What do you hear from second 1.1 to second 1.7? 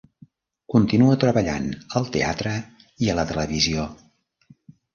treballant